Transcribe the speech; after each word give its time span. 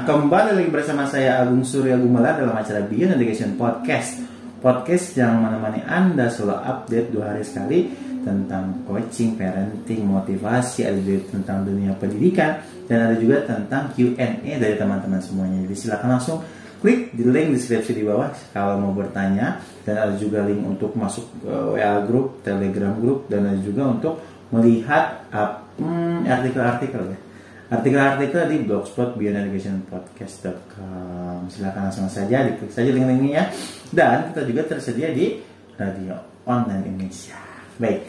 kembali 0.00 0.56
lagi 0.56 0.70
bersama 0.72 1.04
saya 1.04 1.44
Agung 1.44 1.60
Surya 1.60 2.00
Gumelar 2.00 2.40
dalam 2.40 2.56
acara 2.56 2.80
Beyond 2.88 3.20
Education 3.20 3.60
Podcast. 3.60 4.16
Podcast 4.60 5.12
yang 5.16 5.44
menemani 5.44 5.84
Anda 5.84 6.32
selalu 6.32 6.56
update 6.56 7.08
dua 7.12 7.32
hari 7.32 7.44
sekali 7.44 7.78
tentang 8.20 8.84
coaching, 8.84 9.36
parenting, 9.36 10.04
motivasi, 10.04 10.84
ada 10.88 11.00
juga 11.00 11.32
tentang 11.32 11.64
dunia 11.64 11.92
pendidikan 11.96 12.60
dan 12.88 13.08
ada 13.08 13.16
juga 13.16 13.44
tentang 13.44 13.92
Q&A 13.96 14.52
dari 14.60 14.74
teman-teman 14.76 15.20
semuanya. 15.20 15.64
Jadi 15.68 15.76
silakan 15.76 16.08
langsung 16.16 16.38
klik 16.80 17.12
di 17.12 17.24
link 17.24 17.56
deskripsi 17.56 17.92
di 17.92 18.04
bawah 18.04 18.32
kalau 18.56 18.80
mau 18.80 18.92
bertanya 18.96 19.60
dan 19.84 20.00
ada 20.00 20.14
juga 20.16 20.44
link 20.48 20.64
untuk 20.64 20.96
masuk 20.96 21.28
uh, 21.44 21.76
WA 21.76 22.04
group, 22.08 22.40
Telegram 22.40 22.96
group 22.96 23.28
dan 23.28 23.48
ada 23.48 23.60
juga 23.60 23.88
untuk 23.88 24.20
melihat 24.52 25.24
hmm, 25.32 26.24
artikel-artikel 26.24 27.04
ya 27.16 27.18
artikel-artikel 27.70 28.50
di 28.50 28.66
blogspot 28.66 29.14
beyondeducationpodcast.com 29.14 31.46
silahkan 31.46 31.86
langsung 31.86 32.10
saja 32.10 32.50
diklik 32.50 32.74
saja 32.74 32.90
link-linknya 32.90 33.30
ya. 33.30 33.46
Dan 33.94 34.34
kita 34.34 34.42
juga 34.42 34.66
tersedia 34.66 35.14
di 35.14 35.38
radio 35.78 36.18
online 36.50 36.90
Indonesia. 36.90 37.38
Baik. 37.78 38.02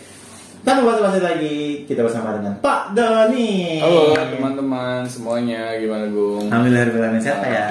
Tanpa 0.61 0.93
basa-basi 0.93 1.19
lagi 1.25 1.55
kita 1.89 2.05
bersama 2.05 2.37
dengan 2.37 2.53
Pak 2.61 2.93
Doni. 2.93 3.81
Halo 3.81 4.13
teman-teman 4.13 5.01
semuanya. 5.09 5.73
Gimana 5.77 6.05
Gung? 6.09 6.49
Alhamdulillah 6.53 7.17
sehat 7.17 7.41
ya? 7.45 7.69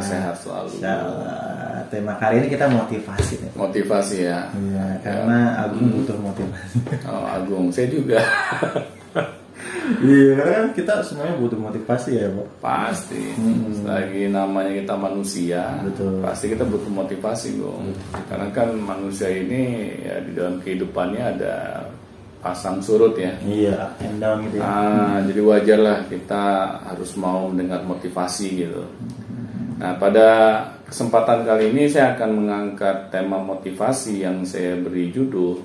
Sehat 0.00 0.34
selalu. 0.40 0.68
Insyaallah. 0.76 1.52
tema 1.92 2.16
kali 2.16 2.40
ini 2.40 2.48
kita 2.48 2.64
motivasi 2.64 3.44
nih 3.44 3.50
Motivasi 3.54 4.24
ya. 4.24 4.48
Iya, 4.56 5.04
karena 5.04 5.68
Agung 5.68 5.92
butuh 5.92 6.16
motivasi. 6.16 6.80
Oh 7.04 7.28
Agung, 7.28 7.68
saya 7.68 7.92
juga 7.92 8.24
Iya, 10.00 10.28
karena 10.40 10.52
kan 10.56 10.68
kita 10.72 10.94
semuanya 11.04 11.34
butuh 11.36 11.58
motivasi 11.60 12.10
ya, 12.16 12.28
Pak. 12.32 12.48
pasti. 12.60 13.22
Lagi 13.84 14.22
namanya 14.32 14.72
kita 14.72 14.94
manusia, 14.96 15.62
Betul. 15.84 16.24
pasti 16.24 16.44
kita 16.52 16.64
butuh 16.64 16.90
motivasi 16.90 17.48
Gung. 17.60 17.92
Karena 18.26 18.48
kan 18.50 18.72
manusia 18.74 19.28
ini 19.28 19.92
ya 20.00 20.20
di 20.24 20.32
dalam 20.32 20.56
kehidupannya 20.64 21.22
ada 21.36 21.54
pasang 22.44 22.80
surut 22.84 23.16
ya. 23.16 23.32
Iya, 23.40 23.96
and 24.04 24.20
down 24.20 24.44
gitu 24.48 24.60
ya. 24.60 24.64
Ah, 24.64 25.16
jadi 25.24 25.40
wajar 25.40 25.78
lah 25.80 25.98
kita 26.08 26.42
harus 26.92 27.16
mau 27.16 27.48
mendengar 27.48 27.80
motivasi 27.84 28.68
gitu. 28.68 28.84
Nah, 29.80 29.96
pada 29.96 30.28
kesempatan 30.84 31.48
kali 31.48 31.72
ini 31.72 31.88
saya 31.88 32.14
akan 32.14 32.30
mengangkat 32.44 33.08
tema 33.08 33.40
motivasi 33.40 34.22
yang 34.22 34.44
saya 34.44 34.76
beri 34.76 35.08
judul 35.10 35.64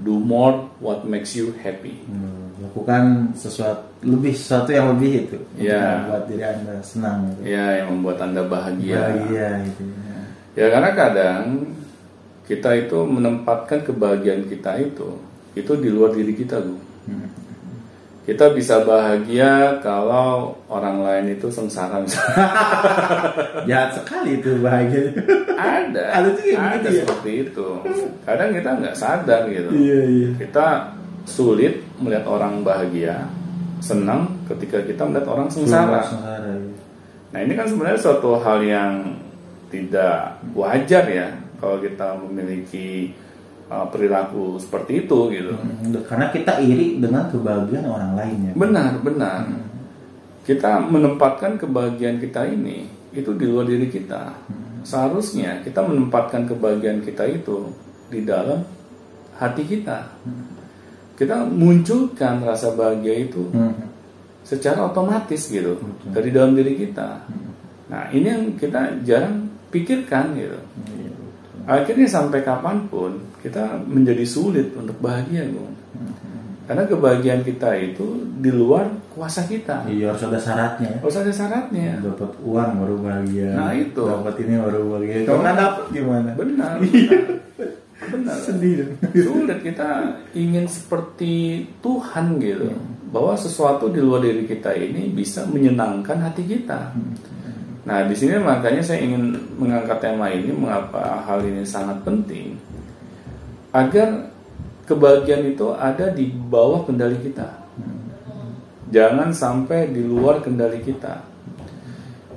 Do 0.00 0.14
More 0.16 0.80
What 0.80 1.04
Makes 1.04 1.36
You 1.36 1.52
Happy. 1.60 2.00
Hmm, 2.08 2.47
lakukan 2.58 3.04
sesuatu 3.32 3.86
lebih 4.00 4.32
sesuatu 4.32 4.70
yang 4.70 4.90
lebih 4.92 5.12
itu 5.24 5.38
Iya. 5.56 6.02
membuat 6.02 6.22
diri 6.26 6.44
anda 6.44 6.74
senang 6.80 7.18
gitu. 7.30 7.40
Ya, 7.46 7.66
yang 7.78 7.88
membuat 7.94 8.18
Anda 8.20 8.42
bahagia. 8.42 8.98
Bahagia 9.00 9.48
gitu. 9.64 9.82
ya. 9.86 10.18
Ya, 10.54 10.66
karena 10.70 10.90
kadang 10.92 11.42
kita 12.44 12.70
itu 12.76 12.98
menempatkan 13.00 13.82
kebahagiaan 13.82 14.44
kita 14.44 14.74
itu 14.76 15.18
itu 15.52 15.72
di 15.74 15.88
luar 15.88 16.10
diri 16.10 16.32
kita, 16.32 16.58
Bu. 16.58 16.78
Kita 18.22 18.52
bisa 18.52 18.84
bahagia 18.84 19.80
kalau 19.80 20.52
orang 20.68 21.00
lain 21.00 21.26
itu 21.32 21.48
sengsara. 21.48 22.04
Jahat 23.68 23.90
sekali 23.94 24.36
itu 24.36 24.60
bahagia. 24.60 25.16
ada 25.56 26.02
Ada 26.14 26.28
ada 26.54 26.76
gitu 26.76 26.88
ya? 26.88 27.02
seperti 27.02 27.30
itu 27.42 27.68
kadang 28.22 28.50
kita 28.52 28.70
nggak 28.76 28.94
sadar 28.94 29.42
gitu 29.48 29.70
Iya, 29.72 30.00
iya. 30.06 30.28
kita 30.38 30.66
sulit 31.28 31.84
melihat 32.00 32.24
orang 32.24 32.64
bahagia 32.64 33.28
senang 33.78 34.40
ketika 34.48 34.82
kita 34.82 35.04
melihat 35.04 35.28
orang 35.28 35.48
sengsara. 35.52 36.00
Sengsara, 36.02 36.56
iya. 36.56 36.74
nah 37.30 37.38
ini 37.44 37.52
kan 37.54 37.68
sebenarnya 37.68 38.00
suatu 38.00 38.40
hal 38.40 38.64
yang 38.64 39.20
tidak 39.68 40.40
wajar 40.56 41.04
ya 41.04 41.28
kalau 41.60 41.76
kita 41.78 42.16
memiliki 42.16 43.12
uh, 43.68 43.86
perilaku 43.92 44.56
seperti 44.56 45.06
itu 45.06 45.18
gitu. 45.30 45.54
Hmm, 45.54 45.92
Karena 46.08 46.32
kita 46.32 46.58
iri 46.64 46.98
dengan 46.98 47.28
kebahagiaan 47.28 47.86
orang 47.86 48.12
lain 48.16 48.38
ya. 48.50 48.52
benar 48.56 48.92
benar. 49.04 49.44
Kita 50.48 50.80
menempatkan 50.80 51.60
kebahagiaan 51.60 52.18
kita 52.24 52.48
ini 52.48 52.88
itu 53.12 53.36
di 53.36 53.44
luar 53.44 53.68
diri 53.68 53.92
kita. 53.92 54.32
Seharusnya 54.80 55.60
kita 55.60 55.84
menempatkan 55.84 56.48
kebahagiaan 56.48 57.04
kita 57.04 57.28
itu 57.28 57.68
di 58.08 58.24
dalam 58.24 58.64
hati 59.36 59.62
kita 59.68 60.08
kita 61.18 61.42
munculkan 61.42 62.38
rasa 62.40 62.72
bahagia 62.72 63.26
itu 63.26 63.42
Hmm. 63.50 63.74
secara 64.40 64.86
otomatis 64.86 65.44
gitu 65.44 65.74
dari 66.08 66.30
dalam 66.30 66.54
diri 66.54 66.78
kita 66.78 67.26
nah 67.86 68.06
ini 68.08 68.24
yang 68.24 68.44
kita 68.54 69.02
jarang 69.02 69.50
pikirkan 69.68 70.32
gitu 70.34 70.56
Iya, 70.88 71.10
akhirnya 71.66 72.06
sampai 72.06 72.40
kapan 72.40 72.86
pun 72.86 73.12
kita 73.38 73.60
menjadi 73.82 74.24
sulit 74.24 74.72
untuk 74.72 74.96
bahagia 74.98 75.44
Gung. 75.46 75.74
karena 76.64 76.84
kebahagiaan 76.84 77.40
kita 77.42 77.72
itu 77.74 78.06
di 78.38 78.48
luar 78.50 78.84
kuasa 79.10 79.44
kita 79.44 79.84
Iya 79.84 80.12
harus 80.12 80.20
ada 80.22 80.36
syaratnya. 80.38 80.88
ya. 80.90 80.98
harus 80.98 81.16
ada 81.18 81.32
syaratnya 81.34 81.90
Dapat 81.98 82.30
uang 82.40 82.70
baru 82.78 82.96
bahagia. 82.98 83.50
Nah, 83.52 83.72
itu. 83.74 84.02
Dapat 84.02 84.34
ini 84.38 84.54
baru 84.58 84.80
bahagia. 84.86 85.16
Kalau 85.24 85.40
nggak 85.42 85.56
dapat 85.58 85.84
gimana? 85.90 86.30
benar 86.34 86.72
Iya. 86.78 87.16
benar. 87.56 87.70
Benar. 88.06 88.38
Sedih 88.38 88.72
dong. 88.84 88.92
sulit 89.26 89.58
kita 89.66 90.22
ingin 90.32 90.70
seperti 90.70 91.66
Tuhan 91.82 92.38
gitu. 92.38 92.70
Bahwa 93.10 93.34
sesuatu 93.34 93.90
di 93.90 93.98
luar 93.98 94.22
diri 94.22 94.46
kita 94.46 94.70
ini 94.76 95.10
bisa 95.10 95.48
menyenangkan 95.48 96.18
hati 96.22 96.44
kita. 96.46 96.94
Nah 97.88 97.98
di 98.04 98.14
sini 98.14 98.36
makanya 98.38 98.84
saya 98.84 99.02
ingin 99.02 99.34
mengangkat 99.56 99.98
tema 99.98 100.28
ini 100.28 100.52
mengapa 100.52 101.24
hal 101.24 101.42
ini 101.42 101.64
sangat 101.64 102.04
penting. 102.04 102.54
Agar 103.72 104.30
kebahagiaan 104.84 105.56
itu 105.56 105.72
ada 105.72 106.12
di 106.12 106.28
bawah 106.28 106.84
kendali 106.84 107.16
kita. 107.20 107.66
Jangan 108.88 109.32
sampai 109.36 109.92
di 109.92 110.00
luar 110.00 110.40
kendali 110.40 110.80
kita. 110.80 111.24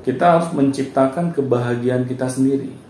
Kita 0.02 0.24
harus 0.36 0.50
menciptakan 0.52 1.32
kebahagiaan 1.32 2.10
kita 2.10 2.26
sendiri 2.26 2.81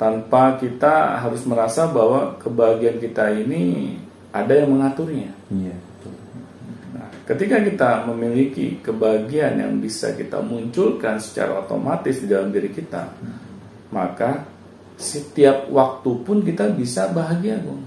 tanpa 0.00 0.56
kita 0.56 1.20
harus 1.20 1.44
merasa 1.44 1.84
bahwa 1.84 2.40
kebahagiaan 2.40 2.96
kita 2.96 3.36
ini 3.36 3.94
ada 4.32 4.56
yang 4.56 4.72
mengaturnya. 4.72 5.28
Iya. 5.52 5.76
betul. 5.76 6.14
Nah, 6.96 7.08
ketika 7.28 7.60
kita 7.60 7.90
memiliki 8.08 8.80
kebahagiaan 8.80 9.60
yang 9.60 9.76
bisa 9.76 10.16
kita 10.16 10.40
munculkan 10.40 11.20
secara 11.20 11.60
otomatis 11.60 12.16
di 12.16 12.32
dalam 12.32 12.48
diri 12.48 12.72
kita, 12.72 13.12
maka 13.92 14.48
setiap 14.96 15.68
waktu 15.68 16.10
pun 16.24 16.40
kita 16.48 16.72
bisa 16.72 17.12
bahagia, 17.12 17.60
Bung. 17.60 17.84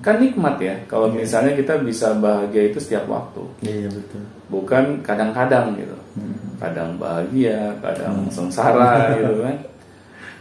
Kan 0.00 0.24
nikmat 0.24 0.56
ya 0.62 0.80
kalau 0.88 1.12
misalnya 1.12 1.52
kita 1.52 1.76
bisa 1.84 2.16
bahagia 2.16 2.72
itu 2.72 2.78
setiap 2.80 3.04
waktu, 3.04 3.42
Iya 3.68 3.90
betul. 3.92 4.22
bukan 4.48 5.04
kadang-kadang 5.04 5.76
gitu. 5.76 5.96
Kadang 6.56 6.96
bahagia, 6.96 7.76
kadang 7.84 8.24
sengsara 8.32 9.12
gitu 9.20 9.44
kan. 9.44 9.56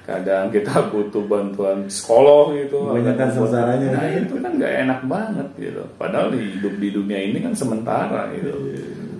Kadang 0.08 0.48
kita 0.56 0.88
butuh 0.88 1.20
bantuan 1.28 1.84
psikolog 1.92 2.56
gitu. 2.56 2.96
Ada- 2.96 3.28
sengsaranya. 3.28 3.88
Nah 3.92 4.08
itu 4.08 4.40
kan 4.40 4.56
nggak 4.56 4.74
enak 4.88 5.00
banget 5.04 5.48
gitu. 5.60 5.84
Padahal 6.00 6.32
di 6.32 6.56
hidup 6.56 6.74
di 6.80 6.90
dunia 6.96 7.20
ini 7.20 7.44
kan 7.44 7.52
sementara 7.52 8.32
gitu. 8.32 8.56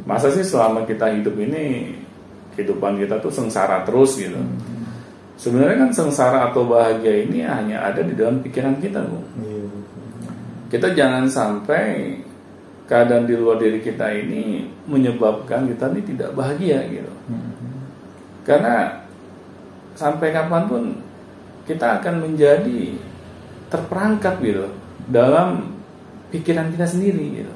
Masa 0.08 0.32
sih 0.32 0.48
selama 0.48 0.88
kita 0.88 1.12
hidup 1.12 1.36
ini 1.36 1.92
kehidupan 2.56 3.04
kita 3.04 3.20
tuh 3.20 3.36
sengsara 3.36 3.84
terus 3.84 4.16
gitu. 4.16 4.40
Sebenarnya 5.38 5.86
kan 5.86 5.92
sengsara 5.92 6.50
atau 6.50 6.66
bahagia 6.66 7.28
ini 7.28 7.44
hanya 7.44 7.84
ada 7.84 8.02
di 8.02 8.18
dalam 8.18 8.42
pikiran 8.42 8.82
kita, 8.82 9.04
Bu. 9.06 9.20
Iya. 9.44 9.68
Kita 10.72 10.88
jangan 10.98 11.30
sampai 11.30 12.18
keadaan 12.88 13.28
di 13.28 13.36
luar 13.36 13.60
diri 13.60 13.84
kita 13.84 14.08
ini 14.16 14.66
menyebabkan 14.88 15.68
kita 15.68 15.92
ini 15.94 16.02
tidak 16.08 16.32
bahagia 16.34 16.82
gitu. 16.90 17.12
Karena 18.48 19.06
sampai 19.98 20.30
kapan 20.30 20.64
pun 20.70 20.84
kita 21.66 22.00
akan 22.00 22.30
menjadi 22.30 22.96
terperangkap 23.68 24.40
gitu 24.40 24.70
dalam 25.10 25.76
pikiran 26.30 26.70
kita 26.72 26.86
sendiri 26.86 27.44
gitu. 27.44 27.54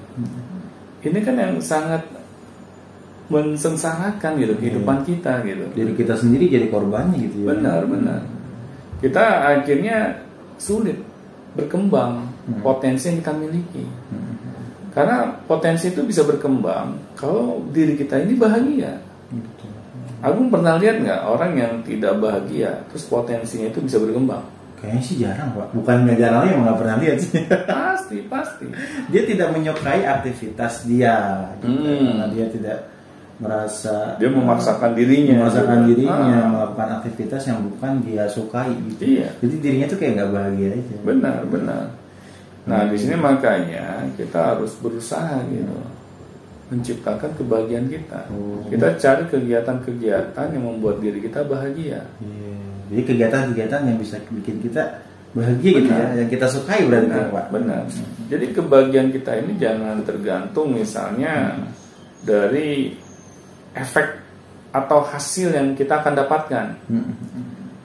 Ini 1.02 1.20
kan 1.22 1.36
yang 1.38 1.54
sangat 1.62 2.04
mensengsarakan 3.32 4.42
gitu 4.42 4.54
kehidupan 4.60 5.08
kita 5.08 5.40
gitu. 5.48 5.64
Diri 5.72 5.94
kita 5.96 6.20
sendiri 6.20 6.52
jadi 6.52 6.68
korbannya 6.68 7.16
gitu 7.30 7.48
ya. 7.48 7.56
Benar, 7.56 7.88
benar. 7.88 8.22
Kita 9.00 9.48
akhirnya 9.56 10.20
sulit 10.60 11.00
berkembang 11.56 12.28
potensi 12.60 13.08
yang 13.08 13.24
kita 13.24 13.34
miliki. 13.34 13.86
Karena 14.92 15.32
potensi 15.48 15.88
itu 15.88 16.04
bisa 16.04 16.28
berkembang 16.28 17.16
kalau 17.16 17.64
diri 17.72 17.96
kita 17.96 18.20
ini 18.20 18.36
bahagia. 18.36 19.11
Agung 20.22 20.48
pernah 20.54 20.78
lihat 20.78 21.02
nggak 21.02 21.22
orang 21.26 21.52
yang 21.58 21.74
tidak 21.82 22.14
bahagia, 22.22 22.86
terus 22.94 23.10
potensinya 23.10 23.68
itu 23.74 23.82
bisa 23.82 23.98
berkembang? 23.98 24.46
Kayaknya 24.78 25.02
sih 25.02 25.16
jarang 25.22 25.50
pak. 25.54 25.68
Bukannya 25.78 26.14
jarang 26.18 26.46
emang 26.50 26.66
nggak 26.70 26.80
pernah 26.82 26.96
lihat 27.02 27.18
sih. 27.22 27.42
Pasti, 27.70 28.18
pasti. 28.28 28.66
dia 29.14 29.24
tidak 29.24 29.54
menyukai 29.54 30.04
aktivitas 30.04 30.84
dia. 30.90 31.48
Gitu. 31.62 31.70
Hmm. 31.70 32.18
Karena 32.18 32.28
dia 32.34 32.46
tidak 32.50 32.78
merasa 33.42 34.18
dia 34.22 34.30
memaksakan 34.30 34.94
dirinya 34.94 35.42
memaksakan 35.42 35.80
dirinya 35.90 36.38
Ah, 36.38 36.50
melakukan 36.50 36.90
aktivitas 37.02 37.42
yang 37.50 37.60
bukan 37.66 38.06
dia 38.06 38.30
sukai 38.30 38.70
gitu. 38.94 39.02
Iya. 39.18 39.30
Jadi 39.42 39.56
dirinya 39.58 39.88
tuh 39.90 39.98
kayak 39.98 40.14
nggak 40.18 40.32
bahagia 40.34 40.68
aja. 40.78 40.96
benar 41.02 41.40
benar 41.50 41.84
nah 42.62 42.86
di 42.86 42.94
sini 42.94 43.18
makanya 43.18 44.06
kita 44.14 44.54
harus 44.54 44.78
berusaha 44.78 45.42
gitu 45.50 45.74
menciptakan 46.72 47.36
kebahagiaan 47.36 47.86
kita 47.86 48.32
Oh. 48.32 48.64
kita 48.66 48.96
cari 48.96 49.24
kegiatan-kegiatan 49.28 50.48
yang 50.50 50.64
membuat 50.66 50.98
diri 50.98 51.20
kita 51.20 51.44
bahagia 51.44 52.02
Iya. 52.18 52.56
Jadi 52.90 53.02
kegiatan-kegiatan 53.06 53.82
yang 53.86 53.98
bisa 53.98 54.20
bikin 54.28 54.60
kita 54.60 54.84
bahagia 55.32 55.72
gitu 55.74 55.88
ya, 55.88 55.96
Benar. 56.04 56.20
yang 56.20 56.30
kita 56.30 56.44
sukai 56.46 56.84
berarti 56.84 57.08
benar, 57.08 57.28
Pak. 57.32 57.46
benar. 57.56 57.82
Jadi 58.28 58.46
kebahagiaan 58.52 59.10
kita 59.10 59.32
ini 59.38 59.52
jangan 59.56 60.04
tergantung 60.04 60.76
misalnya 60.76 61.56
dari 62.20 62.92
efek 63.72 64.08
atau 64.72 65.00
hasil 65.02 65.52
yang 65.52 65.72
kita 65.72 66.04
akan 66.04 66.14
dapatkan. 66.20 66.66
Hmm. 66.88 67.16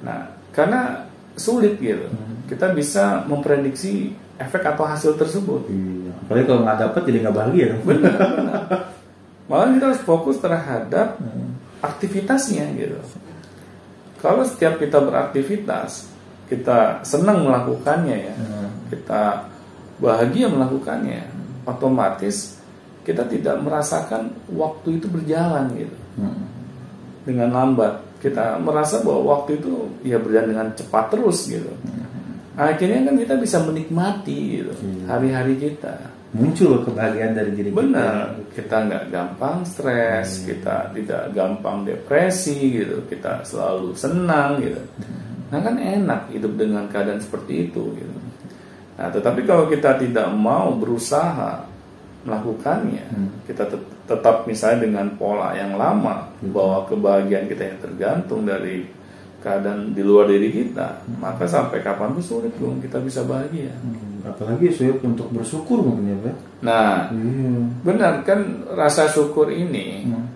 Nah, 0.03 0.27
karena 0.51 1.06
sulit 1.37 1.79
gitu. 1.79 2.09
Kita 2.49 2.73
bisa 2.73 3.23
memprediksi 3.29 4.13
efek 4.37 4.65
atau 4.65 4.85
hasil 4.85 5.17
tersebut. 5.17 5.69
Iya. 5.69 6.13
Apalagi 6.27 6.45
kalau 6.49 6.61
nggak 6.65 6.79
dapet 6.81 7.03
jadi 7.07 7.19
nggak 7.25 7.37
bahagia. 7.37 7.69
Benar, 7.85 8.17
benar. 8.37 8.63
Malah 9.47 9.69
kita 9.71 9.85
harus 9.93 10.03
fokus 10.03 10.37
terhadap 10.43 11.21
aktivitasnya 11.81 12.67
gitu. 12.75 12.99
Kalau 14.19 14.43
setiap 14.43 14.81
kita 14.81 14.99
beraktivitas, 14.99 16.09
kita 16.49 17.05
senang 17.05 17.47
melakukannya 17.47 18.17
ya, 18.17 18.35
Hmm. 18.35 18.69
kita 18.91 19.23
bahagia 19.99 20.47
melakukannya, 20.51 21.31
otomatis 21.67 22.59
kita 23.07 23.23
tidak 23.27 23.61
merasakan 23.63 24.35
waktu 24.51 24.99
itu 24.99 25.07
berjalan 25.07 25.71
gitu 25.79 25.97
Hmm. 26.19 26.43
dengan 27.23 27.55
lambat. 27.55 28.03
Kita 28.17 28.57
merasa 28.59 29.05
bahwa 29.05 29.37
waktu 29.39 29.61
itu 29.61 29.73
ya 30.03 30.17
berjalan 30.17 30.49
dengan 30.51 30.69
cepat 30.73 31.13
terus 31.13 31.47
gitu. 31.47 31.69
Akhirnya 32.57 33.13
kan 33.13 33.17
kita 33.21 33.35
bisa 33.37 33.61
menikmati 33.61 34.65
gitu 34.65 34.73
Iya. 34.73 35.05
hari-hari 35.13 35.55
kita. 35.61 36.17
Muncul 36.33 36.85
kebahagiaan 36.85 37.33
dari 37.33 37.53
diri 37.53 37.71
Benar, 37.73 38.37
kita. 38.53 38.53
kita 38.61 38.77
nggak 38.89 39.05
gampang 39.09 39.57
stres, 39.65 40.45
kita 40.45 40.93
tidak 40.93 41.33
gampang 41.33 41.85
depresi 41.85 42.81
gitu, 42.83 43.05
kita 43.09 43.45
selalu 43.45 43.93
senang 43.97 44.61
gitu. 44.61 44.81
Nah 45.53 45.61
kan 45.63 45.77
enak 45.77 46.33
hidup 46.33 46.57
dengan 46.59 46.89
keadaan 46.89 47.21
seperti 47.21 47.71
itu 47.71 47.83
gitu. 47.95 48.17
Nah 48.97 49.09
tetapi 49.13 49.45
kalau 49.45 49.69
kita 49.69 50.01
tidak 50.01 50.29
mau 50.33 50.73
berusaha 50.73 51.66
melakukannya, 52.27 53.07
Hmm. 53.09 53.31
kita 53.47 53.65
tet- 53.65 53.89
tetap 54.05 54.43
misalnya 54.45 54.91
dengan 54.91 55.07
pola 55.15 55.55
yang 55.55 55.79
lama 55.79 56.27
bahwa 56.51 56.83
kebahagiaan 56.85 57.47
kita 57.47 57.63
yang 57.65 57.79
tergantung 57.81 58.43
dari 58.43 58.85
keadaan 59.39 59.95
di 59.95 60.03
luar 60.03 60.27
diri 60.27 60.51
kita, 60.51 61.07
maka 61.23 61.47
sampai 61.47 61.79
kapan 61.79 62.11
pun 62.11 62.25
sulit 62.25 62.51
dong 62.59 62.83
kita 62.83 62.99
bisa 62.99 63.23
bahagia. 63.23 63.71
Hmm. 63.79 64.27
Apalagi 64.27 64.75
sulit 64.75 64.99
untuk 65.07 65.31
bersyukur 65.31 65.87
mungkin 65.87 66.11
ya 66.11 66.17
Pak. 66.27 66.37
Nah 66.67 67.15
Iya. 67.15 67.63
Benar 67.87 68.13
kan 68.27 68.41
rasa 68.75 69.07
syukur 69.07 69.47
ini 69.49 70.03
Hmm. 70.03 70.27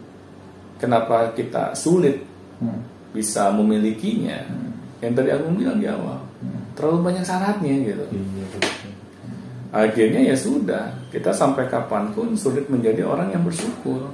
kenapa 0.79 1.35
kita 1.35 1.75
sulit 1.75 2.23
Hmm. 2.63 2.87
bisa 3.11 3.51
memilikinya? 3.51 4.47
Yang 5.03 5.13
tadi 5.19 5.29
aku 5.35 5.45
bilang 5.59 5.83
di 5.83 5.89
awal, 5.91 6.21
terlalu 6.79 7.11
banyak 7.11 7.25
syaratnya 7.27 7.75
gitu. 7.83 8.05
Iya. 8.15 8.47
Akhirnya 9.71 10.35
ya 10.35 10.35
sudah, 10.35 10.91
kita 11.15 11.31
sampai 11.31 11.71
kapan 11.71 12.11
pun 12.11 12.35
sulit 12.35 12.67
menjadi 12.67 13.07
orang 13.07 13.31
yang 13.31 13.47
bersyukur. 13.47 14.11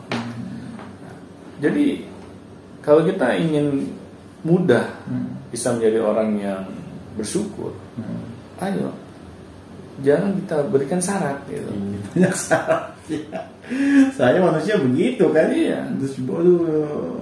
Jadi 1.64 2.04
kalau 2.84 3.00
kita 3.08 3.32
ingin 3.40 3.88
mudah 4.44 4.84
bisa 5.48 5.72
menjadi 5.72 6.04
orang 6.04 6.30
yang 6.36 6.62
bersyukur, 7.16 7.72
ayo 8.60 8.92
jangan 10.00 10.36
kita 10.40 10.56
berikan 10.68 11.00
syarat 11.00 11.38
gitu. 11.48 11.70
banyak 12.12 12.34
salah 12.34 12.92
Iya. 13.06 13.38
saya 14.12 14.42
manusia 14.42 14.74
begitu 14.82 15.30
kan 15.30 15.46
Iya. 15.46 15.86
terus 15.96 16.18
aduh 16.18 16.60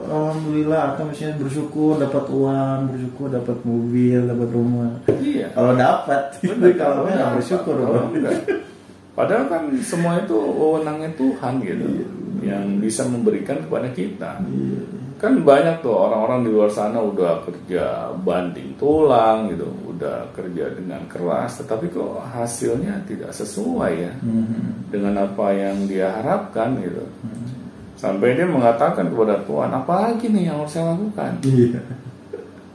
alhamdulillah 0.08 0.96
atau 0.96 1.04
misalnya 1.06 1.36
bersyukur 1.38 2.00
dapat 2.00 2.24
uang 2.26 2.80
bersyukur 2.88 3.26
dapat 3.28 3.56
mobil 3.62 4.18
dapat 4.24 4.48
rumah 4.50 4.92
Iya. 5.20 5.52
kalau 5.52 5.72
dapat 5.76 6.22
Benar, 6.40 6.72
kalau 6.80 7.04
nggak 7.04 7.30
bersyukur 7.36 7.74
Kalau 7.78 8.08
enggak. 8.10 8.38
Padahal 9.14 9.46
kan 9.46 9.62
semua 9.78 10.18
itu 10.18 10.34
wewenangnya 10.34 11.14
Tuhan 11.14 11.62
gitu 11.62 11.86
yang 12.42 12.82
bisa 12.82 13.06
memberikan 13.06 13.62
kepada 13.62 13.86
kita. 13.94 14.42
Kan 15.14 15.40
banyak 15.40 15.80
tuh 15.80 15.94
orang-orang 15.94 16.44
di 16.44 16.50
luar 16.52 16.68
sana 16.68 16.98
udah 17.00 17.46
kerja 17.46 18.12
banding 18.18 18.74
tulang 18.76 19.48
gitu, 19.48 19.64
udah 19.88 20.28
kerja 20.34 20.74
dengan 20.74 21.00
keras, 21.06 21.62
tetapi 21.62 21.88
kok 21.88 22.20
hasilnya 22.28 22.98
tidak 23.06 23.30
sesuai 23.30 23.92
ya 23.94 24.12
Mhm. 24.20 24.90
dengan 24.90 25.14
apa 25.24 25.54
yang 25.54 25.86
dia 25.86 26.12
harapkan 26.12 26.76
gitu. 26.82 27.04
Sampai 27.94 28.34
dia 28.36 28.44
mengatakan 28.44 29.08
kepada 29.08 29.40
Tuhan, 29.46 29.70
apa 29.70 29.94
lagi 30.10 30.28
nih 30.28 30.50
yang 30.50 30.60
harus 30.60 30.74
saya 30.74 30.92
lakukan? 30.92 31.40
iya 31.46 31.80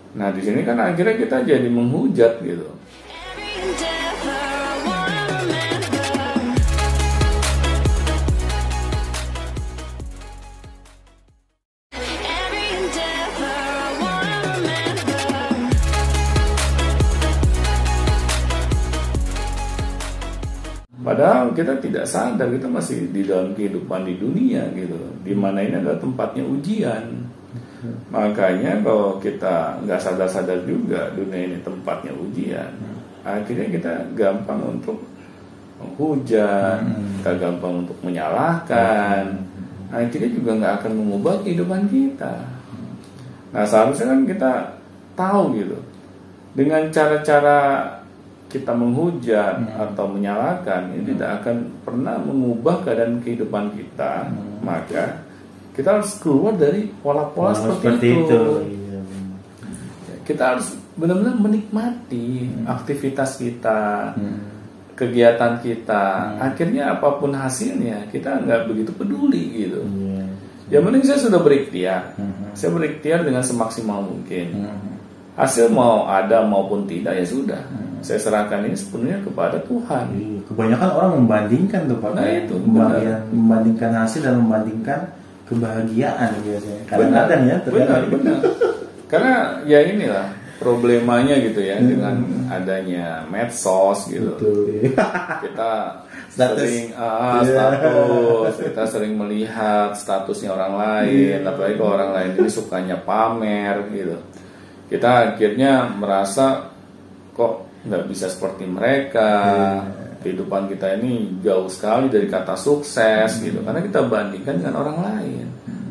Nah 0.09 0.33
di 0.33 0.41
sini 0.41 0.65
kan 0.65 0.79
akhirnya 0.79 1.15
kita 1.19 1.45
jadi 1.45 1.69
menghujat 1.69 2.41
gitu. 2.41 2.65
Padahal 21.19 21.51
kita 21.51 21.75
tidak 21.83 22.07
sadar 22.07 22.47
kita 22.47 22.71
masih 22.71 23.11
di 23.11 23.27
dalam 23.27 23.51
kehidupan 23.51 24.07
di 24.07 24.15
dunia 24.15 24.71
gitu, 24.71 24.95
di 25.19 25.35
mana 25.35 25.59
ini 25.59 25.75
adalah 25.75 25.99
tempatnya 25.99 26.47
ujian. 26.47 27.27
Makanya 28.07 28.79
kalau 28.79 29.19
kita 29.19 29.83
nggak 29.83 29.99
sadar-sadar 29.99 30.63
juga 30.63 31.11
dunia 31.11 31.43
ini 31.43 31.59
tempatnya 31.59 32.15
ujian, 32.15 32.71
akhirnya 33.27 33.67
kita 33.67 33.91
gampang 34.15 34.79
untuk 34.79 34.95
menghujat, 35.83 36.87
kita 37.19 37.31
gampang 37.35 37.83
untuk 37.83 37.99
menyalahkan, 37.99 39.43
akhirnya 39.91 40.31
juga 40.31 40.51
nggak 40.55 40.73
akan 40.79 40.91
mengubah 41.03 41.43
kehidupan 41.43 41.91
kita. 41.91 42.47
Nah 43.51 43.67
seharusnya 43.67 44.15
kan 44.15 44.23
kita 44.23 44.51
tahu 45.19 45.51
gitu, 45.59 45.75
dengan 46.55 46.87
cara-cara 46.95 47.91
kita 48.49 48.73
menghujat 48.73 49.61
atau 49.77 50.09
menyalahkan 50.09 50.89
ini 50.91 51.13
tidak 51.13 51.45
akan 51.45 51.69
pernah 51.85 52.17
mengubah 52.17 52.81
keadaan 52.81 53.21
kehidupan 53.21 53.77
kita. 53.77 54.25
Maka 54.59 55.21
kita 55.71 56.01
harus 56.01 56.17
keluar 56.17 56.57
dari 56.57 56.89
pola-pola 56.99 57.53
Kalau 57.53 57.77
seperti, 57.77 58.07
itu, 58.09 58.41
Iya, 58.65 58.99
benar. 59.05 60.17
kita 60.25 60.43
harus 60.43 60.67
benar-benar 60.97 61.35
menikmati 61.39 62.49
aktivitas 62.65 63.37
kita 63.37 64.11
Hmm. 64.17 64.41
kegiatan 64.97 65.61
kita. 65.61 66.35
Akhirnya 66.41 66.97
apa 66.97 67.15
pun 67.15 67.31
hasilnya 67.31 68.09
kita 68.09 68.43
nggak 68.43 68.67
begitu 68.67 68.91
peduli 68.91 69.45
gitu. 69.65 69.79
Iya. 69.85 70.25
yang 70.69 70.85
penting 70.85 71.01
saya 71.01 71.17
sudah 71.17 71.41
berikhtiar. 71.41 72.13
Mhm. 72.13 72.53
saya 72.53 72.69
berikhtiar 72.69 73.25
dengan 73.25 73.41
semaksimal 73.41 74.05
mungkin. 74.05 74.47
Mhm. 74.65 74.89
hasil 75.33 75.71
mau 75.71 76.03
ada 76.05 76.43
maupun 76.43 76.83
tidak 76.83 77.15
ya 77.15 77.23
sudah 77.23 77.63
saya 78.01 78.19
serahkan 78.19 78.65
ini 78.65 78.75
sepenuhnya 78.75 79.19
kepada 79.21 79.57
Tuhan 79.63 80.05
Iya, 80.15 80.39
kebanyakan 80.47 80.89
orang 80.95 81.11
membandingkan 81.23 81.81
tuh 81.87 81.97
Pak. 81.97 82.11
Nah, 82.15 82.25
itu, 82.25 82.55
Membandingkan, 82.57 83.21
membandingkan 83.31 83.91
hasil 83.95 84.21
dan 84.23 84.35
membandingkan 84.39 84.99
kebahagiaan 85.45 86.29
biasanya. 86.45 86.81
Kadang-kadang 86.85 87.41
ya, 87.43 87.55
benar 87.65 87.65
terkadang. 87.65 88.09
benar 88.13 88.39
karena 89.09 89.33
ya 89.65 89.79
inilah 89.81 90.27
problemanya 90.61 91.33
gitu 91.41 91.65
ya 91.65 91.81
dengan 91.81 92.21
adanya 92.51 93.25
medsos 93.25 94.05
gitu 94.05 94.37
Betul. 94.37 94.85
iya. 94.85 94.91
kita 95.49 95.71
Status. 96.29 96.57
sering 96.61 96.85
ah, 96.93 97.41
Iya. 97.41 97.47
status 97.49 98.53
kita 98.69 98.83
sering 98.85 99.13
melihat 99.17 99.97
statusnya 99.97 100.53
orang 100.53 100.77
lain 100.77 101.41
apalagi 101.41 101.73
kalau 101.73 101.91
orang 101.97 102.11
lain 102.13 102.31
ini 102.37 102.49
sukanya 102.53 103.01
pamer 103.01 103.81
gitu 103.89 104.17
kita 104.93 105.33
akhirnya 105.33 105.89
merasa 105.89 106.69
kok 107.33 107.68
nggak 107.85 108.03
bisa 108.07 108.27
seperti 108.27 108.65
mereka. 108.65 109.31
Kehidupan 110.19 110.67
kita 110.67 110.99
ini 110.99 111.39
jauh 111.39 111.71
sekali 111.71 112.11
dari 112.11 112.27
kata 112.27 112.59
sukses 112.59 113.39
gitu. 113.39 113.63
Karena 113.63 113.79
kita 113.79 114.03
bandingkan 114.03 114.59
dengan 114.59 114.75
orang 114.83 114.97
lain. 114.99 115.45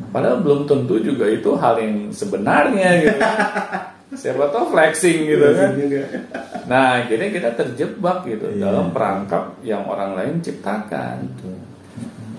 Padahal 0.09 0.41
belum 0.41 0.69
tentu 0.69 1.01
juga 1.01 1.29
itu 1.29 1.53
hal 1.57 1.81
yang 1.81 2.13
sebenarnya 2.13 2.89
gitu. 3.05 3.21
Siapa 4.21 4.49
tahu 4.49 4.73
flexing 4.73 5.29
gitu 5.29 5.47
kan. 5.53 5.71
Juga. 5.77 6.01
Nah, 6.65 7.05
akhirnya 7.05 7.29
kita 7.29 7.51
terjebak 7.57 8.25
gitu 8.25 8.49
Iya. 8.53 8.69
dalam 8.69 8.89
perangkap 8.93 9.61
yang 9.61 9.85
orang 9.85 10.17
lain 10.17 10.41
ciptakan. 10.41 11.29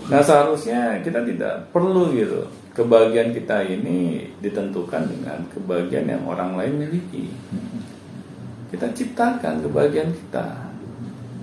Nah, 0.10 0.22
seharusnya 0.26 0.98
kita 1.06 1.22
tidak 1.22 1.70
perlu 1.70 2.10
gitu. 2.14 2.50
Kebahagiaan 2.74 3.34
kita 3.34 3.62
ini 3.66 4.30
ditentukan 4.42 5.10
dengan 5.10 5.46
kebahagiaan 5.54 6.10
yang 6.10 6.24
orang 6.26 6.58
lain 6.58 6.74
miliki. 6.86 7.30
Kita 8.70 8.86
ciptakan 8.94 9.66
kebahagiaan 9.66 10.14
kita. 10.14 10.48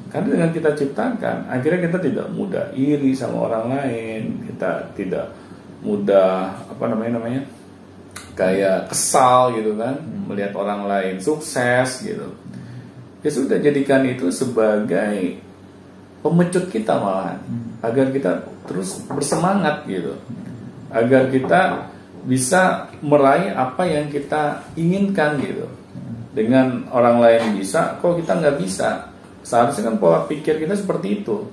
Karena 0.06 0.28
dengan 0.38 0.50
kita 0.54 0.70
ciptakan, 0.78 1.50
akhirnya 1.50 1.90
kita 1.90 1.98
tidak 1.98 2.26
mudah 2.30 2.70
iri 2.72 3.10
sama 3.12 3.50
orang 3.50 3.64
lain, 3.74 4.22
kita 4.46 4.94
tidak 4.94 5.34
mudah 5.82 6.54
apa 6.70 6.84
namanya 6.88 7.20
namanya 7.20 7.42
kayak 8.32 8.88
kesal 8.88 9.52
gitu 9.52 9.76
kan 9.76 9.98
melihat 10.30 10.54
orang 10.54 10.86
lain 10.86 11.18
sukses 11.18 12.06
gitu. 12.06 12.32
Ya 13.20 13.30
sudah 13.34 13.58
jadikan 13.58 14.06
itu 14.06 14.30
sebagai 14.30 15.42
pemecut 16.22 16.70
kita 16.70 16.94
malahan. 16.96 17.42
Agar 17.82 18.14
kita 18.14 18.46
terus 18.70 19.02
bersemangat 19.10 19.82
gitu. 19.90 20.14
Agar 20.94 21.26
kita 21.28 21.90
bisa 22.22 22.90
meraih 23.02 23.50
apa 23.50 23.82
yang 23.86 24.06
kita 24.10 24.62
inginkan 24.78 25.38
gitu 25.42 25.66
dengan 26.36 26.84
orang 26.92 27.16
lain 27.18 27.56
bisa 27.56 27.96
kok 27.96 28.20
kita 28.20 28.36
nggak 28.36 28.60
bisa 28.60 29.08
seharusnya 29.40 29.88
kan 29.88 29.96
pola 29.96 30.28
pikir 30.28 30.60
kita 30.60 30.76
seperti 30.76 31.24
itu 31.24 31.48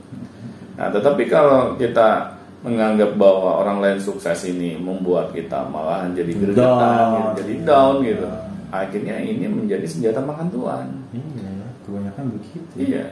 nah 0.76 0.92
tetapi 0.92 1.24
kalau 1.26 1.80
kita 1.80 2.36
menganggap 2.64 3.16
bahwa 3.16 3.60
orang 3.60 3.80
lain 3.80 4.00
sukses 4.00 4.44
ini 4.44 4.76
membuat 4.76 5.32
kita 5.32 5.68
malahan 5.68 6.12
jadi 6.12 6.32
gergetan 6.34 7.08
gitu, 7.12 7.30
jadi 7.40 7.54
down 7.64 7.96
gitu 8.02 8.28
akhirnya 8.70 9.16
ini 9.20 9.46
menjadi 9.46 9.86
senjata 9.86 10.20
makan 10.20 10.48
tuan 10.50 10.88
Iya, 11.14 11.46
kebanyakan 11.86 12.26
begitu. 12.34 12.74
Iya. 12.74 13.06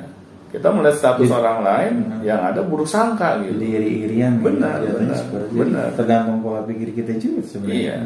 Kita 0.50 0.68
melihat 0.68 0.96
status 0.98 1.28
Jadi- 1.28 1.38
orang 1.38 1.60
lain 1.62 1.94
Hmm. 2.02 2.22
yang 2.26 2.42
ada 2.42 2.60
buruk 2.60 2.84
sangka 2.84 3.38
Jadi 3.38 3.52
gitu. 3.54 3.62
iri-irian 3.78 4.36
gitu, 4.36 4.50
Benar, 4.50 4.82
jatuhnya 4.82 4.98
benar, 5.06 5.20
seperti 5.22 5.48
itu. 5.48 5.60
benar. 5.62 5.88
tergantung 5.94 6.38
pola 6.42 6.62
pikir 6.66 6.90
kita 6.92 7.14
juga 7.16 7.40
sebenarnya 7.46 7.78
Iya. 7.78 7.98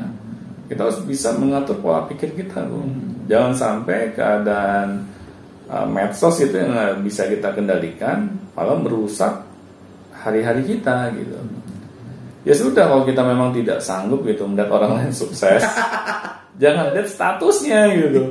Kita 0.66 0.82
harus 0.90 1.00
bisa 1.06 1.34
mengatur 1.38 1.78
pola 1.78 2.10
pikir 2.10 2.34
kita, 2.34 2.66
Bu. 2.66 2.82
Jangan 3.30 3.54
sampai 3.54 4.14
keadaan 4.18 5.06
uh, 5.70 5.86
medsos 5.86 6.42
itu 6.42 6.58
yang 6.58 6.74
nggak 6.74 7.06
bisa 7.06 7.30
kita 7.30 7.54
kendalikan, 7.54 8.34
malah 8.58 8.78
merusak 8.78 9.46
hari-hari 10.14 10.66
kita 10.66 11.14
gitu. 11.14 11.38
Ya 12.46 12.54
sudah 12.54 12.86
kalau 12.86 13.06
kita 13.06 13.26
memang 13.26 13.54
tidak 13.54 13.82
sanggup 13.82 14.22
gitu 14.26 14.46
melihat 14.46 14.70
orang 14.74 15.02
lain 15.02 15.14
sukses, 15.14 15.62
jangan 16.62 16.94
lihat 16.94 17.10
statusnya 17.10 17.90
gitu. 17.94 18.30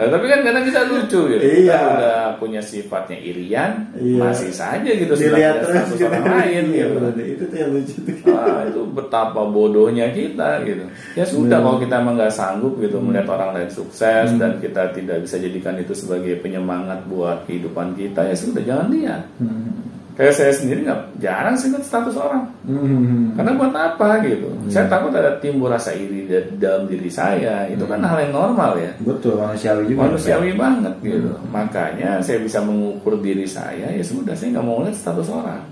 Nah, 0.00 0.08
tapi 0.08 0.24
kan 0.26 0.40
kadang 0.40 0.64
kita 0.64 0.80
lucu 0.88 1.20
gitu. 1.28 1.42
Iya. 1.44 1.76
Kita 1.76 1.88
udah 1.92 2.18
punya 2.36 2.60
sifatnya 2.60 3.20
irian, 3.20 3.92
Iya. 3.92 4.16
masih 4.18 4.48
saja 4.50 4.88
gitu 4.88 5.12
dilihat 5.12 5.36
lihat 5.36 5.54
terus 5.60 5.88
gitu. 5.92 6.08
orang 6.08 6.24
lain 6.24 6.64
Iya, 6.72 6.86
gitu. 6.88 7.06
itu 7.20 7.44
tuh 7.44 7.56
yang 7.58 7.70
lucu 7.70 7.94
tuh 8.00 8.16
Ah, 8.32 8.64
itu 8.64 8.80
betapa 8.88 9.42
bodohnya 9.44 10.08
kita 10.08 10.64
gitu. 10.64 10.84
Ya 11.12 11.24
sudah 11.24 11.60
Hmm. 11.60 11.66
kalau 11.66 11.78
kita 11.78 11.94
emang 11.98 12.14
nggak 12.16 12.32
sanggup 12.32 12.74
gitu 12.78 12.96
melihat 12.96 13.28
orang 13.28 13.50
lain 13.52 13.68
sukses 13.68 14.26
dan 14.34 14.56
kita 14.56 14.88
tidak 14.90 15.20
bisa 15.20 15.36
jadikan 15.36 15.76
itu 15.76 15.92
sebagai 15.92 16.40
penyemangat 16.40 17.04
buat 17.04 17.44
kehidupan 17.44 17.92
kita 17.92 18.24
ya 18.24 18.32
sudah 18.32 18.62
jangan 18.62 18.88
lihat. 18.88 19.22
Hmm. 19.36 19.79
Kayak 20.20 20.36
saya 20.36 20.52
sendiri 20.52 20.84
nggak 20.84 21.16
jarang 21.16 21.56
sih 21.56 21.72
status 21.80 22.12
orang. 22.20 22.44
Hmm. 22.68 23.32
Karena 23.32 23.56
buat 23.56 23.72
apa 23.72 24.20
gitu? 24.20 24.52
Saya 24.68 24.84
takut 24.84 25.16
ada 25.16 25.40
timbul 25.40 25.72
rasa 25.72 25.96
iri 25.96 26.28
di 26.28 26.60
dalam 26.60 26.84
diri 26.84 27.08
saya. 27.08 27.64
Itu 27.72 27.88
kan 27.88 28.04
hal 28.04 28.28
yang 28.28 28.36
normal 28.36 28.76
ya. 28.76 28.92
betul 29.00 29.40
manusiawi 29.40 29.88
juga 29.88 30.12
Manusiawi 30.12 30.52
banget 30.60 30.92
gitu. 31.00 31.32
Makanya 31.48 32.20
saya 32.20 32.36
bisa 32.44 32.60
mengukur 32.60 33.16
diri 33.16 33.48
saya 33.48 33.88
ya 33.96 34.04
sudah 34.04 34.36
saya 34.36 34.60
nggak 34.60 34.66
mau 34.68 34.84
lihat 34.84 35.00
status 35.00 35.32
orang. 35.32 35.64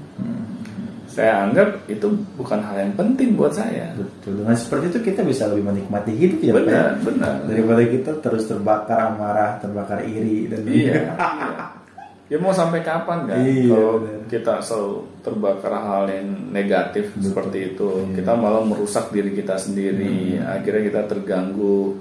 Saya 1.12 1.44
anggap 1.44 1.84
itu 1.90 2.08
bukan 2.38 2.62
hal 2.62 2.78
yang 2.78 2.94
penting 2.96 3.36
buat 3.36 3.50
saya. 3.52 3.90
betul 4.00 4.38
dengan 4.38 4.54
seperti 4.54 4.96
itu 4.96 4.98
kita 5.12 5.26
bisa 5.26 5.50
lebih 5.50 5.66
menikmati 5.66 6.14
hidup 6.14 6.40
ya 6.40 6.46
ya? 6.46 6.54
Benar, 6.56 6.88
benar. 7.04 7.34
daripada 7.42 7.82
kita 7.84 8.10
terus 8.22 8.46
terbakar 8.46 9.12
amarah 9.12 9.58
terbakar 9.60 10.06
iri 10.08 10.46
dan 10.48 10.62
Iya. 10.64 10.72
iya. 10.88 11.04
Ya 12.28 12.36
mau 12.36 12.52
sampai 12.52 12.84
kapan 12.84 13.24
kan 13.24 13.40
Iya, 13.40 13.72
kalau 13.72 14.04
kita 14.28 14.60
selalu 14.60 14.94
terbakar 15.24 15.72
hal 15.72 16.04
yang 16.12 16.28
negatif 16.52 17.08
Betul. 17.16 17.24
seperti 17.24 17.58
itu, 17.72 17.88
Iya. 18.04 18.14
kita 18.20 18.32
malah 18.36 18.60
merusak 18.68 19.08
diri 19.08 19.32
kita 19.32 19.56
sendiri. 19.56 20.36
Akhirnya 20.44 20.82
kita 20.92 21.00
terganggu 21.08 21.96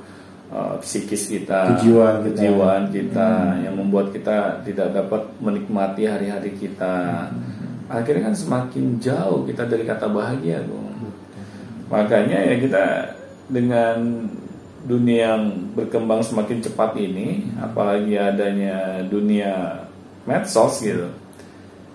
uh, 0.52 0.76
psikis 0.84 1.32
kita, 1.32 1.80
Kejiwaan 1.80 2.28
kita. 2.28 2.44
kejiwaan 2.44 2.84
kita, 2.92 3.30
yang 3.64 3.76
membuat 3.80 4.12
kita 4.12 4.68
tidak 4.68 4.92
dapat 4.92 5.32
menikmati 5.40 6.04
hari-hari 6.04 6.52
kita. 6.60 7.32
Akhirnya 7.88 8.28
kan 8.28 8.36
semakin 8.36 9.00
jauh 9.00 9.48
kita 9.48 9.64
dari 9.64 9.88
kata 9.88 10.12
bahagia, 10.12 10.60
Bung. 10.68 10.92
Makanya 11.88 12.52
ya 12.52 12.56
kita 12.60 12.84
dengan 13.48 14.28
dunia 14.84 15.40
yang 15.40 15.72
berkembang 15.72 16.20
semakin 16.20 16.60
cepat 16.60 17.00
ini, 17.00 17.48
apalagi 17.64 18.20
adanya 18.20 19.00
dunia 19.08 19.87
medsos 20.28 20.84
gitu, 20.84 21.08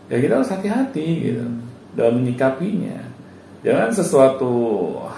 ya 0.08 0.16
kita 0.16 0.40
harus 0.40 0.50
hati-hati 0.50 1.06
gitu 1.30 1.44
dalam 1.92 2.24
menyikapinya. 2.24 3.12
Jangan 3.62 3.94
sesuatu 3.94 4.50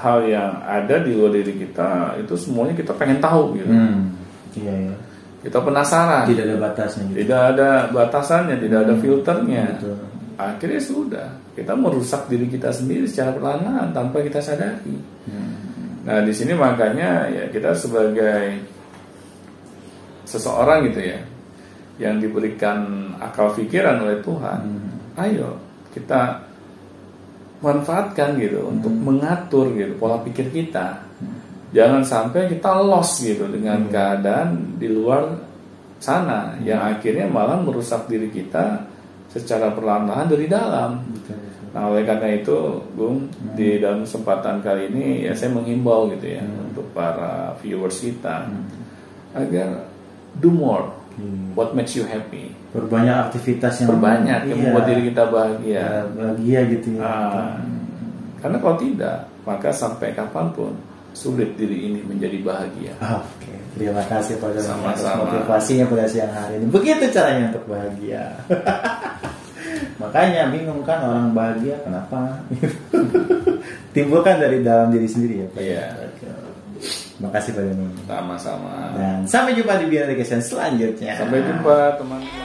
hal 0.05 0.29
yang 0.29 0.61
ada 0.61 1.01
di 1.01 1.17
luar 1.17 1.33
diri 1.33 1.57
kita 1.57 2.21
itu 2.21 2.37
semuanya 2.37 2.77
kita 2.77 2.93
pengen 2.93 3.17
tahu 3.17 3.57
gitu. 3.57 3.73
Hmm. 3.73 4.13
iya 4.53 4.93
ya 4.93 4.95
Kita 5.49 5.65
penasaran. 5.65 6.29
tidak 6.29 6.45
ada 6.53 6.57
batasnya 6.61 7.03
gitu 7.09 7.17
Tidak 7.25 7.41
ada 7.57 7.69
batasannya, 7.89 8.57
tidak 8.61 8.79
ada 8.85 8.95
filternya. 9.01 9.65
Betul. 9.81 9.97
Akhirnya 10.37 10.81
sudah, 10.83 11.29
kita 11.57 11.73
merusak 11.73 12.29
diri 12.29 12.51
kita 12.53 12.69
sendiri 12.69 13.09
secara 13.09 13.33
perlahan 13.33 13.95
tanpa 13.97 14.21
kita 14.21 14.45
sadari. 14.45 14.97
Nah, 16.05 16.21
di 16.21 16.33
sini 16.37 16.53
makanya 16.53 17.33
ya 17.33 17.45
kita 17.49 17.73
sebagai 17.73 18.61
seseorang 20.25 20.89
gitu 20.93 21.01
ya 21.01 21.21
yang 21.97 22.21
diberikan 22.21 23.04
akal 23.21 23.55
pikiran 23.55 24.03
oleh 24.03 24.19
Tuhan. 24.23 24.61
Ayo 25.15 25.59
kita 25.95 26.43
manfaatkan 27.63 28.37
gitu 28.37 28.67
untuk 28.69 28.93
mengatur 28.93 29.73
gitu 29.73 29.95
pola 29.97 30.21
pikir 30.21 30.51
kita. 30.51 31.01
Jangan 31.75 32.07
sampai 32.07 32.47
kita 32.51 32.71
lost 32.83 33.25
gitu 33.25 33.51
dengan 33.51 33.87
keadaan 33.91 34.79
di 34.79 34.87
luar 34.87 35.27
sana 35.99 36.55
yang 36.63 36.79
akhirnya 36.85 37.27
malah 37.27 37.59
merusak 37.59 38.07
diri 38.07 38.31
kita 38.31 38.85
secara 39.33 39.75
perlahan-lahan 39.75 40.29
dari 40.31 40.47
dalam. 40.47 41.03
Betul, 41.11 41.35
betul. 41.35 41.67
Nah 41.75 41.83
oleh 41.91 42.07
karena 42.07 42.29
itu, 42.39 42.59
Bung, 42.95 43.27
di 43.59 43.83
dalam 43.83 44.07
kesempatan 44.07 44.63
kali 44.63 44.95
ini 44.95 45.27
ya 45.27 45.35
saya 45.35 45.51
menghimbau 45.51 46.07
gitu 46.15 46.39
ya 46.39 46.45
untuk 46.47 46.87
para 46.95 47.59
viewers 47.59 47.99
kita 47.99 48.47
agar 49.35 49.91
do 50.39 50.55
more. 50.55 50.87
Hmm. 51.15 51.55
What 51.55 51.73
makes 51.73 51.95
you 51.95 52.05
happy? 52.05 52.51
Perbanyak 52.71 53.31
aktivitas 53.31 53.81
yang 53.81 53.89
Perbanyak 53.95 54.41
yang 54.47 54.59
Iya. 54.59 54.65
membuat 54.67 54.85
diri 54.91 55.03
kita 55.09 55.23
bahagia. 55.31 55.71
Ya, 55.71 55.89
bahagia 56.11 56.61
gitu 56.75 56.89
ya. 56.99 57.03
Ah, 57.03 57.55
karena 58.43 58.57
kalau 58.59 58.77
tidak, 58.77 59.17
maka 59.43 59.69
sampai 59.71 60.11
kapan 60.11 60.51
pun 60.51 60.75
sulit 61.15 61.55
diri 61.55 61.87
ini 61.89 62.03
menjadi 62.03 62.43
bahagia. 62.43 62.93
Oke, 62.99 63.55
terima 63.73 64.03
kasih 64.03 64.35
Pak 64.37 64.51
Jonan 64.51 64.83
atas 64.83 65.07
Sama-sama. 65.07 65.23
motivasinya 65.31 65.87
pada 65.87 66.07
siang 66.11 66.35
hari 66.35 66.59
ini. 66.59 66.67
Begitu 66.67 67.05
caranya 67.15 67.55
untuk 67.55 67.65
bahagia. 67.71 68.23
Makanya 70.03 70.51
bingung 70.51 70.83
kan 70.83 70.99
orang 71.01 71.31
bahagia 71.31 71.79
kenapa? 71.83 72.43
Timbulkan 73.95 74.43
dari 74.43 74.61
dalam 74.61 74.91
diri 74.91 75.07
sendiri 75.07 75.35
ya 75.41 75.49
Pak. 75.55 75.61
Iya. 75.63 75.85
Makasih 77.25 77.53
Pak 77.57 77.63
Jonan. 77.65 77.91
Sama-sama. 78.05 78.73
Dan 78.93 79.25
sampai 79.25 79.57
jumpa 79.57 79.81
di 79.81 79.97
Education 79.97 80.41
selanjutnya. 80.45 81.17
Sampai 81.17 81.41
jumpa 81.41 81.97
teman-teman. 81.97 82.44